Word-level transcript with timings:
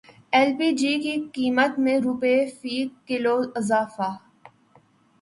L 0.33 0.49
P 0.57 0.69
G 0.79 0.93
کی 1.03 1.13
قیمت 1.33 1.71
میں 1.83 1.97
روپے 2.05 2.35
فی 2.59 2.75
کلو 3.07 3.37
اضافہ 3.55 4.09